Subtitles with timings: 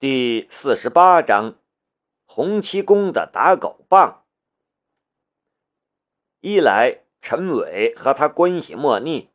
[0.00, 1.58] 第四十八章，
[2.24, 4.24] 洪七公的打狗棒。
[6.40, 9.28] 一来，陈伟和他关系莫逆；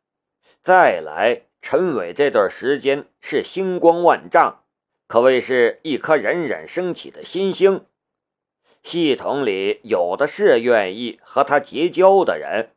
[0.64, 4.64] 再来，陈伟这段时间是星光万丈，
[5.06, 7.86] 可谓是一颗冉冉升起的新星。
[8.82, 12.72] 系统里有的是愿意和他结交的人。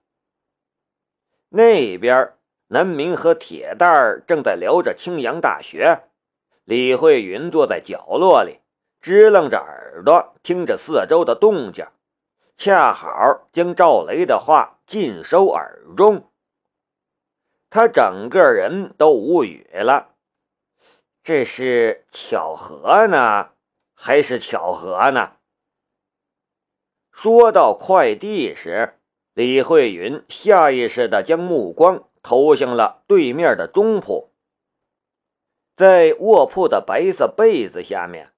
[1.49, 2.35] 那边，
[2.67, 6.03] 南明和铁蛋儿正在聊着青阳大学。
[6.69, 8.59] 李慧云坐在角落里，
[9.01, 11.87] 支棱着耳朵听着四周的动静，
[12.57, 16.29] 恰好将赵雷的话尽收耳中。
[17.71, 20.09] 他整个人都无语了，
[21.23, 23.49] 这是巧合呢，
[23.95, 25.37] 还是巧合呢？
[27.11, 28.99] 说到快递时，
[29.33, 34.28] 李慧云下意识地将目光投向了对面的中铺。
[35.79, 38.33] 在卧铺的白色被子下面，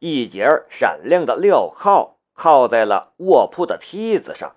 [0.00, 4.56] 一截闪亮的镣铐靠在了卧铺的梯子上。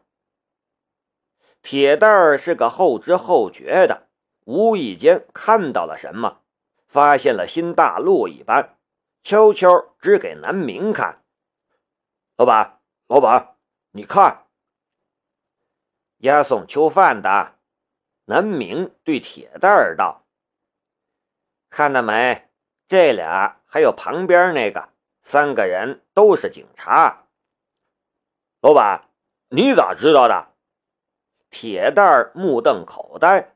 [1.61, 4.07] 铁蛋儿是个后知后觉的，
[4.45, 6.39] 无意间看到了什么，
[6.87, 8.79] 发现了新大陆一般，
[9.21, 11.21] 悄悄指给南明看
[12.35, 13.57] ：“老板，老板，
[13.91, 14.47] 你看，
[16.21, 17.59] 押送囚犯的。”
[18.25, 20.22] 南明对铁蛋儿道。
[21.75, 22.49] 看到没？
[22.87, 24.89] 这俩还有旁边那个，
[25.23, 27.23] 三个人都是警察。
[28.61, 29.05] 老板，
[29.49, 30.49] 你咋知道的？
[31.49, 33.55] 铁蛋儿目瞪口呆。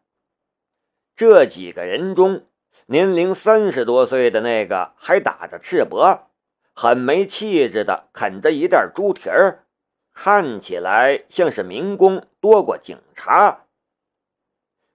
[1.15, 2.47] 这几个人中，
[2.88, 6.21] 年龄三十多岁的那个还打着赤膊，
[6.73, 9.67] 很没气质的啃着一袋猪蹄儿，
[10.11, 13.66] 看起来像是民工多过警察。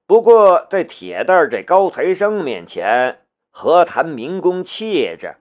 [0.06, 5.36] 不过，在铁蛋这高材生面前，何谈民工气质？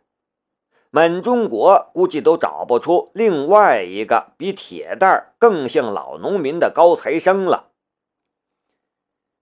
[0.89, 7.71] 满中国估计都找不出另外一个比铁蛋更像老农民的高材生了。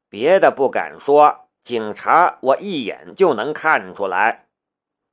[0.10, 4.48] 别的不敢说，警察我一眼就能看出来。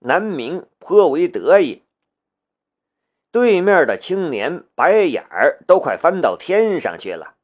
[0.00, 1.83] 南明颇为得意。
[3.33, 7.35] 对面的青年白眼儿都快翻到天上去了。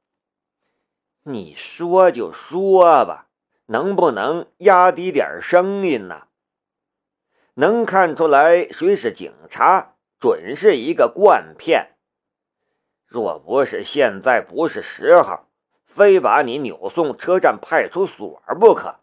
[1.24, 3.28] 你说就说吧，
[3.66, 6.26] 能不能压低点声音呢？
[7.54, 11.90] 能看出来谁是警察，准是一个惯骗。
[13.06, 15.46] 若不是现在不是时候，
[15.84, 18.96] 非把你扭送车站派出所不可。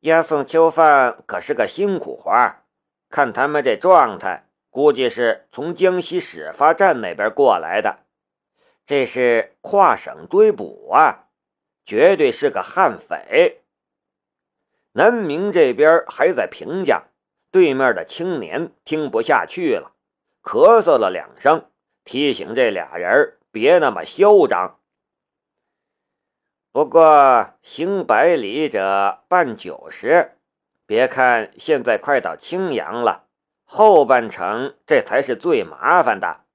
[0.00, 2.64] 押送囚犯可是个辛苦活儿，
[3.08, 8.00] 看他们这状态，估计是从江西始发站那边过来的。
[8.88, 11.26] 这是跨省追捕啊，
[11.84, 13.60] 绝对是个悍匪。
[14.92, 17.08] 南明这边还在评价，
[17.50, 19.92] 对面的青年听不下去了，
[20.42, 21.70] 咳嗽了两声，
[22.02, 24.80] 提醒这俩人别那么嚣张。
[26.72, 30.38] 不过行百里者半九十，
[30.86, 33.26] 别看现在快到青阳了，
[33.66, 36.46] 后半程这才是最麻烦的。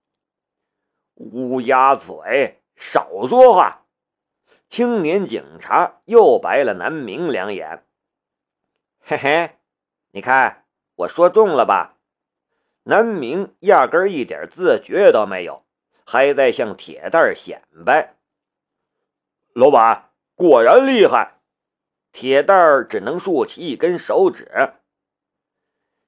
[1.16, 3.86] 乌鸦嘴，少说话！
[4.70, 7.86] 青年警察又白了南明两眼。
[9.00, 9.58] 嘿嘿，
[10.12, 10.66] 你看
[10.96, 11.98] 我说中了吧？
[12.84, 15.64] 南明压根一点自觉都没有，
[16.06, 18.16] 还在向铁蛋显摆。
[19.54, 21.40] 老板果然厉害！
[22.12, 24.74] 铁蛋只能竖起一根手指。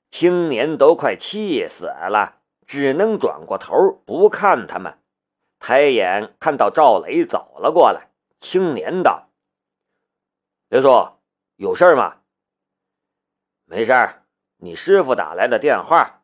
[0.10, 2.35] 青年都快气死了。
[2.66, 5.00] 只能转过头不看他们，
[5.60, 8.10] 抬眼看到赵雷走了过来。
[8.40, 9.30] 青年道
[10.70, 11.18] ：“刘叔，
[11.56, 12.22] 有事吗
[13.66, 14.24] ？”“没事儿，
[14.58, 16.24] 你师傅打来的电话。”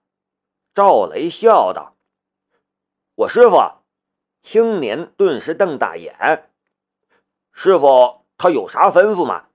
[0.73, 1.95] 赵雷笑道。
[3.15, 3.57] “我师傅？”
[4.41, 6.51] 青年顿时瞪大眼。
[7.53, 9.47] “师傅他有啥吩咐吗？”“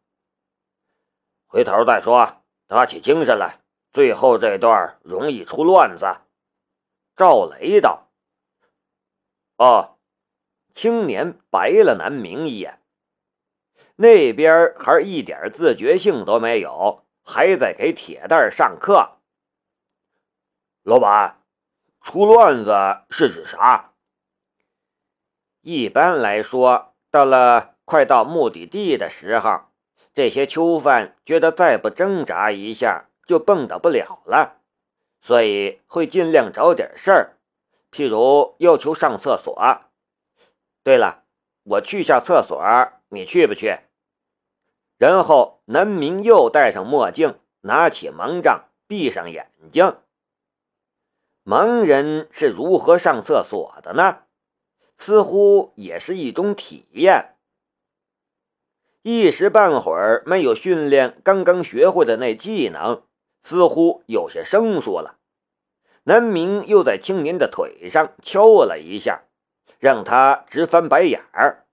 [1.47, 3.61] 回头再说，打起精神来，
[3.93, 6.07] 最后这段容易出乱子。”
[7.17, 8.09] 赵雷道
[9.57, 9.95] ：“哦。”
[10.77, 12.83] 青年白了南明一眼，
[13.95, 19.13] 那边还一点自觉性都没有，还在给铁蛋上课。
[20.83, 21.41] 老板，
[22.03, 22.71] 出乱子
[23.09, 23.95] 是指啥？
[25.63, 29.63] 一般来说，到了快到目的地的时候，
[30.13, 34.61] 这些囚犯觉得再不挣扎一下就蹦跶不了了。
[35.27, 37.37] 所以会尽量找点事儿，
[37.91, 39.61] 譬如要求上厕所。
[40.85, 41.25] 对了，
[41.65, 42.63] 我去下厕所，
[43.09, 43.81] 你去不去？
[44.99, 49.97] 然后南明又戴上墨镜，拿起盲杖，闭上眼睛。
[51.45, 54.19] 盲人是如何上厕所的呢？
[54.97, 57.35] 似乎也是一种体验。
[59.03, 63.03] 一时半会儿没有训练刚刚学会的那技能，
[63.47, 65.19] 似乎有些生疏了。
[66.03, 69.23] 南明又在青年的腿上敲了一下，
[69.79, 71.65] 让他直翻白眼儿。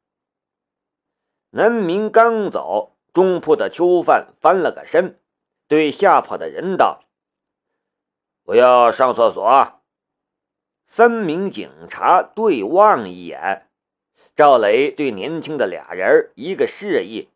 [1.49, 5.19] 南明刚走，中铺的囚犯翻了个身，
[5.67, 7.05] 对吓跑的人道
[8.45, 9.81] ：“我要上厕所。”
[10.85, 13.67] 三名警察对望一眼。
[14.35, 17.29] 赵雷对年轻的俩人一个示意，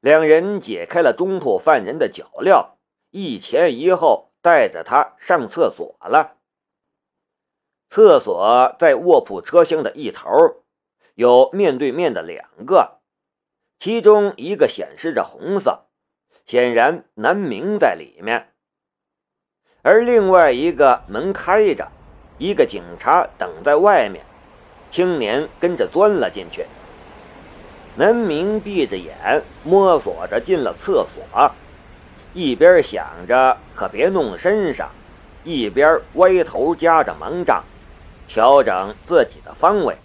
[0.00, 2.70] 两人解开了中铺犯人的脚镣，
[3.10, 6.36] 一前一后带着他上厕所了。
[7.88, 10.28] 厕所在卧铺车厢的一头，
[11.14, 13.00] 有面对面的两个，
[13.78, 15.86] 其中一个显示着红色，
[16.46, 18.52] 显然南明在里面，
[19.82, 21.90] 而另外一个门开着，
[22.38, 24.24] 一个警察等在外面。
[24.92, 26.66] 青年跟着钻了进去，
[27.96, 31.52] 南明闭着眼摸索着进了厕所，
[32.32, 34.90] 一边想着可别弄身上，
[35.44, 37.64] 一边歪头夹着盲杖，
[38.28, 39.96] 调整自己的方位。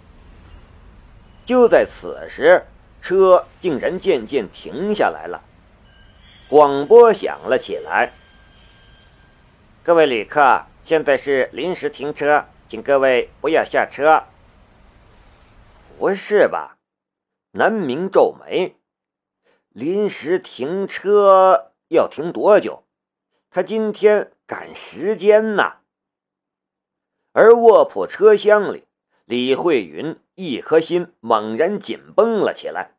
[1.44, 2.66] 就在此时，
[3.00, 5.42] 车竟然渐渐停下来了，
[6.48, 8.12] 广播响了起来
[9.84, 14.24] ：“各位旅客，现在是临时停车，请各位不要下车。”
[15.96, 16.78] 不是吧？
[17.52, 18.76] 南明皱眉，
[19.70, 22.84] 临时停车要停多久？
[23.50, 25.78] 他今天赶时间呐。
[27.32, 28.84] 而卧铺车厢里，
[29.24, 32.96] 李慧云一颗心猛然紧绷了起来。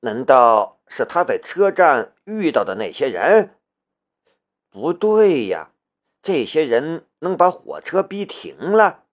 [0.00, 3.56] 难道是他在车站遇到的那些人？
[4.70, 5.72] 不对呀，
[6.22, 9.04] 这些人能把火车逼停了？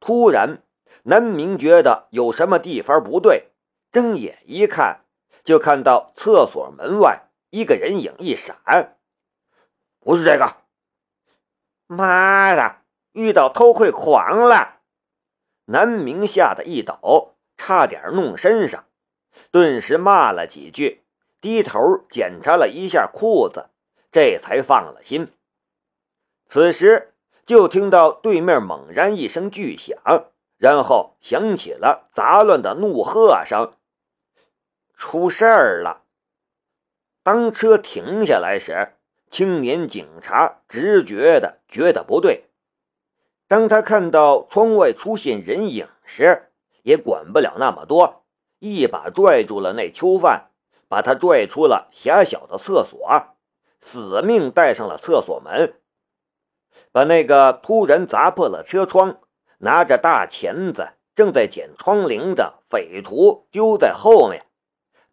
[0.00, 0.62] 突然。
[1.06, 3.50] 南明觉得有什么地方不对，
[3.92, 5.03] 睁眼一看，
[5.44, 8.96] 就看到厕所门外一个人影一闪，
[10.00, 10.56] 不是这个！
[11.86, 12.78] 妈的，
[13.12, 14.80] 遇到偷窥狂了！
[15.66, 18.86] 南明吓得一抖，差点弄身上，
[19.50, 21.04] 顿时骂了几句，
[21.40, 21.78] 低头
[22.10, 23.68] 检查了一下裤子，
[24.10, 25.32] 这才放了心。
[26.48, 27.14] 此时，
[27.46, 29.98] 就听到对面猛然一声巨响。
[30.56, 33.74] 然后响起了杂乱的怒喝声，
[34.96, 36.02] 出事儿了！
[37.22, 38.94] 当车停下来时，
[39.30, 42.44] 青年警察直觉的觉得不对。
[43.48, 46.50] 当他看到窗外出现人影时，
[46.82, 48.24] 也管不了那么多，
[48.58, 50.50] 一把拽住了那囚犯，
[50.88, 53.36] 把他拽出了狭小的厕所，
[53.80, 55.74] 死命带上了厕所门，
[56.92, 59.18] 把那个突然砸破了车窗。
[59.58, 64.44] 拿着大钳子正在剪窗棂的匪徒丢在后面，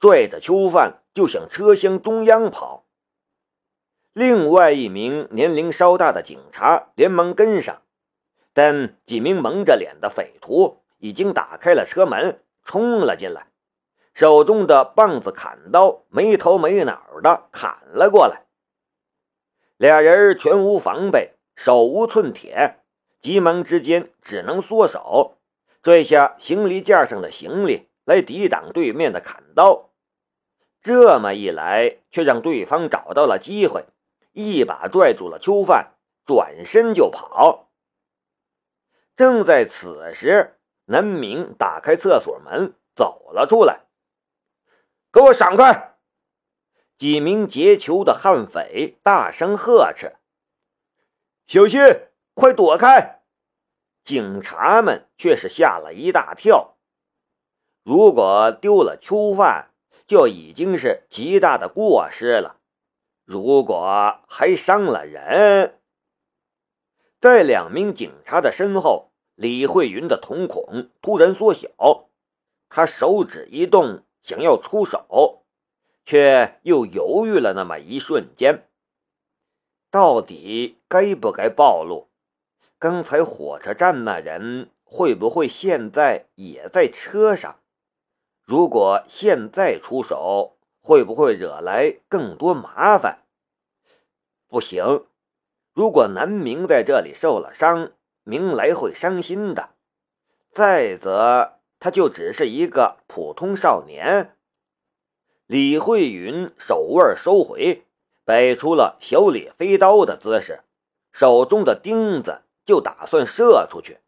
[0.02, 2.86] 拽着囚犯就向车厢中央跑。
[4.14, 7.84] 另外一名年龄稍大的警察连忙跟上，
[8.52, 13.46] 但几名蒙着脸的匪徒已经打开了车门，冲了进来，
[14.16, 18.48] 手中的棒子、砍刀没头没脑的砍了过来。
[19.78, 22.80] 俩人全无防备，手无寸铁。
[23.22, 25.38] 急忙之间，只能缩手，
[25.84, 29.91] 拽下行李架上的行李来抵挡对面的砍刀。
[30.82, 33.86] 这么一来，却让对方找到了机会，
[34.32, 35.94] 一把拽住了囚犯，
[36.26, 37.70] 转身就跑。
[39.16, 43.82] 正在此时，南明打开厕所门走了出来
[45.14, 45.98] ，“给我闪开！”
[46.98, 50.18] 几名劫囚的悍匪大声呵斥
[51.48, 51.80] ，“小心！”
[52.34, 53.24] 快躲开！
[54.06, 56.78] 警察们却是吓了一大跳。
[57.84, 59.71] 如果丢了囚犯，
[60.12, 62.58] 就已经是极大的过失了；
[63.24, 65.80] 如果还伤了人，
[67.22, 72.10] 在两名警察的身后，李慧云的瞳孔突然缩小，
[72.68, 75.46] 他手指一动，想要出手，
[76.04, 78.68] 却又犹豫了那么一瞬间。
[79.90, 82.10] 到底该不该暴露？
[82.78, 87.61] 刚才火车站那人会不会现在也在车上？
[88.44, 93.20] 如果现在出手，会不会惹来更多麻烦？
[94.48, 95.06] 不行，
[95.74, 97.92] 如果南明在这里受了伤，
[98.24, 99.70] 明来会伤心的。
[100.52, 104.36] 再则，他就只是一个普通少年。
[105.46, 107.86] 李慧云手腕收回，
[108.26, 110.62] 摆出了小李飞刀的姿势，
[111.14, 114.00] 手中的钉子就打算射出去。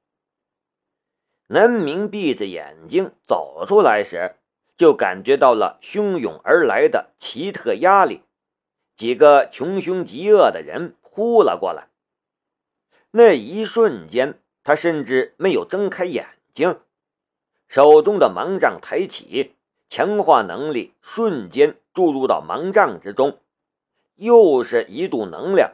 [1.47, 4.37] 南明闭着眼睛走出来时，
[4.77, 8.21] 就感觉到了汹涌而来的奇特压力，
[8.95, 11.89] 几个穷凶极恶的人扑了过来。
[13.11, 16.79] 那一瞬间，他甚至没有睁开眼睛，
[17.67, 19.53] 手中的盲杖抬起，
[19.89, 23.37] 强化能力瞬间注入到盲杖之中，
[24.15, 25.73] 又是一度能量，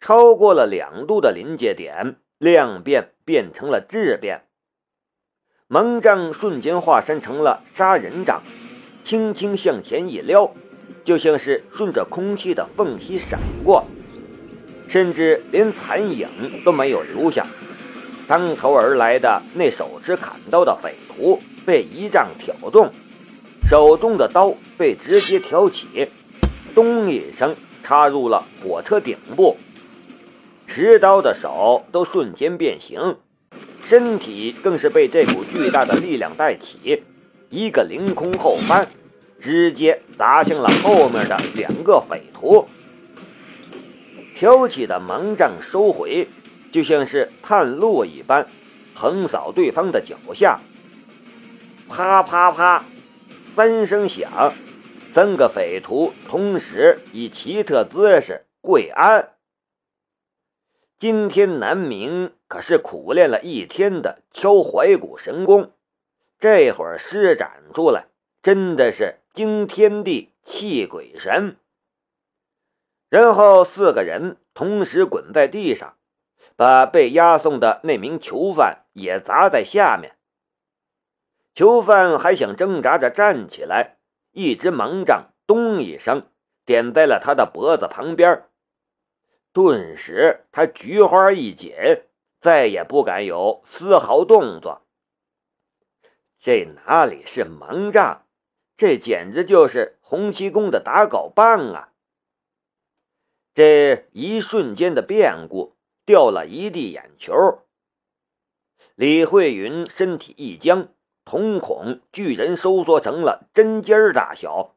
[0.00, 4.44] 超过了两度的临界点，量变变成了质变。
[5.70, 8.40] 盲杖瞬间化身成了杀人杖，
[9.04, 10.50] 轻轻向前一撩，
[11.04, 13.84] 就像是顺着空气的缝隙闪过，
[14.88, 16.26] 甚至连残影
[16.64, 17.46] 都没有留下。
[18.26, 22.90] 当头而来的那手持砍刀的匪徒被一杖挑中，
[23.68, 26.08] 手中的刀被直接挑起，
[26.74, 29.54] 咚一声插入了火车顶部，
[30.66, 33.18] 持刀的手都瞬间变形。
[33.88, 37.02] 身体更是被这股巨大的力量带起，
[37.48, 38.86] 一个凌空后翻，
[39.40, 42.68] 直接砸向了后面的两个匪徒。
[44.36, 46.28] 挑起的盲杖收回，
[46.70, 48.46] 就像是探路一般，
[48.92, 50.60] 横扫对方的脚下。
[51.88, 52.84] 啪啪啪，
[53.56, 54.52] 三声响，
[55.14, 59.30] 三个匪徒同时以奇特姿势跪安。
[60.98, 65.72] 今天南明可是苦练了一天的敲怀古神功，
[66.38, 68.06] 这会儿施展出来，
[68.42, 71.56] 真的是惊天地泣鬼神。
[73.10, 75.96] 然后四个人同时滚在地上，
[76.56, 80.16] 把被押送的那名囚犯也砸在下面。
[81.54, 83.98] 囚犯还想挣扎着站起来，
[84.32, 86.22] 一只盲杖咚一声
[86.64, 88.44] 点在了他的脖子旁边。
[89.52, 91.72] 顿时，他菊花一紧，
[92.40, 94.82] 再也不敢有丝毫动作。
[96.38, 98.26] 这哪里是盲杖，
[98.76, 101.92] 这简直就是洪七公的打狗棒啊！
[103.54, 107.34] 这一瞬间的变故，掉了一地眼球。
[108.94, 110.88] 李慧云身体一僵，
[111.24, 114.76] 瞳孔居然收缩成了针尖大小，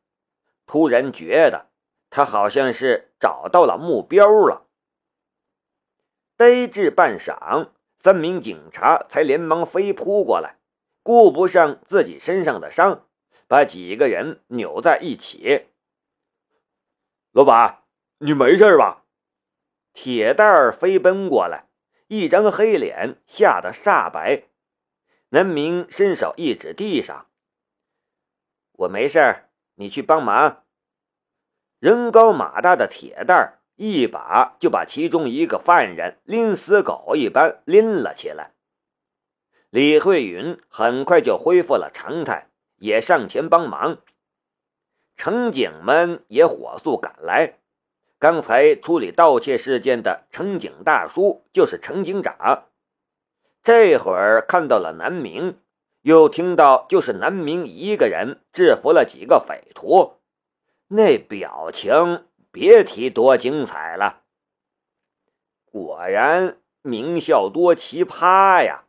[0.66, 1.68] 突然觉得
[2.10, 4.66] 他好像是找到了目标了。
[6.42, 7.70] 呆滞半晌，
[8.00, 10.58] 三名警察才连忙飞扑过来，
[11.04, 13.06] 顾不上自己身上的伤，
[13.48, 15.68] 把几个人扭在一起。
[17.32, 17.84] 老板，
[18.18, 19.06] 你没事吧？
[19.94, 21.68] 铁蛋儿飞奔过来，
[22.08, 24.46] 一张黑脸吓得煞白。
[25.30, 27.28] 南明伸手一指地上
[28.74, 29.44] ：“我没事
[29.76, 30.66] 你去帮忙。”
[31.78, 33.61] 人高马大的铁蛋儿。
[33.84, 38.52] 一把就把其中一个犯人拎死狗一般拎了起来。
[39.72, 43.98] 李慧云很快就恢复了常态，也上前帮忙。
[45.18, 47.58] 乘警们也火速赶来。
[48.20, 52.66] 刚才处理盗窃事件的乘警大叔就是乘警长，
[53.64, 55.58] 这会儿看到了南明，
[56.04, 60.18] 又听到就是南明一个人制服了几个匪徒，
[60.90, 62.26] 那表情。
[62.52, 64.24] 别提多精彩了！
[65.64, 68.84] 果然名校多奇葩呀！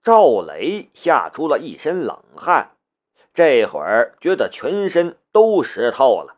[0.00, 2.76] 赵雷吓出了一身冷汗，
[3.34, 6.36] 这会儿觉得全身都湿透了。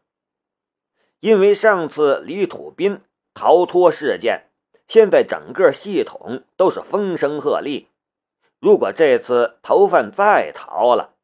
[1.19, 3.02] 因为上次李土斌
[3.35, 4.50] 逃脱事件，
[4.88, 7.87] 现在整个系统都是风声鹤唳。
[8.59, 11.14] 如果这次逃犯再逃了，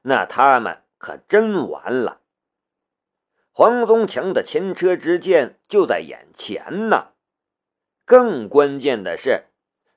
[0.00, 2.21] 那他们可真完了。
[3.54, 7.08] 黄宗强的前车之鉴就在眼前呢。
[8.06, 9.44] 更关键的是，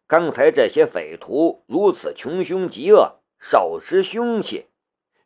[0.07, 4.67] 刚才这些匪徒如此穷凶极恶，手持凶器，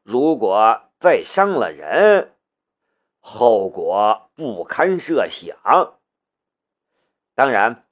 [0.04, 2.36] 如果再伤了人，
[3.20, 5.98] 后果不堪设想。
[7.34, 7.88] 当然，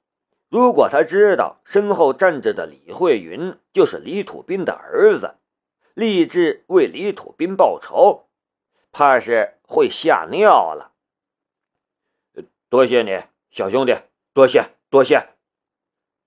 [0.48, 5.34] 如果他知道身后站着的李慧云就是李土斌的儿子，
[5.94, 8.27] 立志为李土斌报仇。
[8.92, 10.92] 怕是会吓尿了。
[12.68, 13.96] 多谢你，小兄弟，
[14.32, 15.28] 多谢多谢。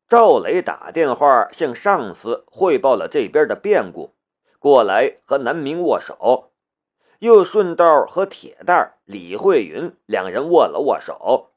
[0.07, 4.13] 赵雷打电话向上司汇报了这边的变故，
[4.59, 6.51] 过来和南明握手，
[7.19, 11.53] 又顺道和铁蛋、李慧云两人握了握手，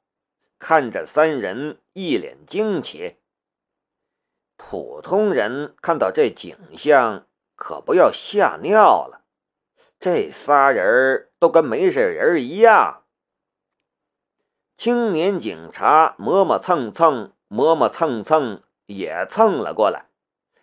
[0.59, 3.17] 看着三人一脸惊奇。
[4.57, 9.24] 普通人看到这景象，可不要吓尿了。
[9.99, 13.05] 这仨人都跟没事人一样。
[14.77, 20.07] 青年警察磨磨蹭蹭，磨磨蹭蹭也蹭了过来，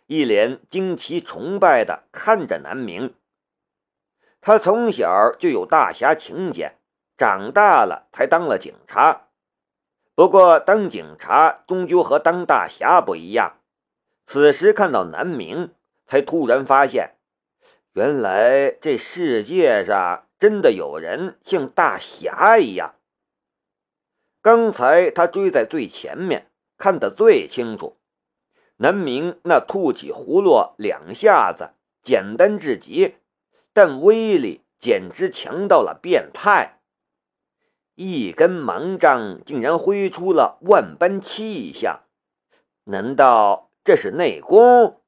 [0.08, 3.16] 一脸惊奇崇拜的看着南明。
[4.42, 6.78] 他从小就有大侠情节，
[7.18, 9.28] 长大了才当了警察。
[10.14, 13.58] 不过当警察终究和当大侠不一样。
[14.28, 15.74] 此时看到南明，
[16.06, 17.16] 才突然发现，
[17.94, 22.96] 原来这世界上真的有人像大侠一样。
[24.42, 27.98] 刚才他追在最前面，看得最清楚。
[28.78, 31.72] 南明那吐起葫芦两下子，
[32.02, 33.16] 简单至极，
[33.74, 36.80] 但威力简直强到了变态。
[37.96, 42.00] 一根盲杖竟然挥出了万般气象，
[42.86, 45.01] 难道这是内功？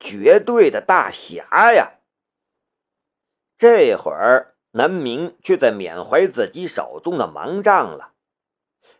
[0.00, 1.94] 绝对的大侠呀！
[3.56, 8.12] 这会儿南明却在缅怀自己手中的盲杖了。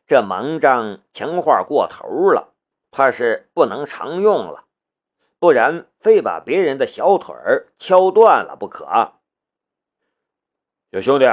[0.06, 2.54] 这盲杖强化过头了，
[2.90, 4.66] 怕是不能常用了，
[5.38, 9.12] 不然非把别人的小腿儿敲断了不可。
[10.90, 11.26] 小兄弟，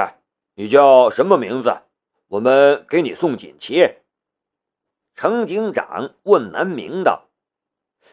[0.54, 1.82] 你叫什么名字？
[2.28, 3.96] 我们给你送锦旗。
[5.14, 7.25] 程警长问南明道：“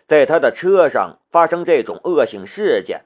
[0.08, 3.06] 在他的车上发生这种恶性事件，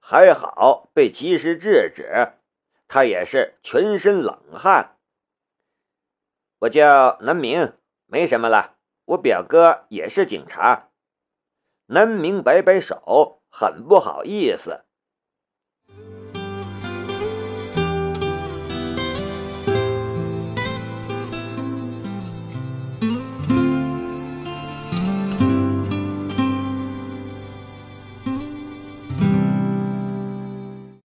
[0.00, 2.32] 还好被及时制止，
[2.88, 4.96] 他也是全身冷汗。”
[6.60, 7.74] 我叫南明，
[8.06, 8.76] 没什么了。
[9.04, 10.88] 我表哥也是警察。
[11.88, 14.85] 南明摆摆手，很不好意思。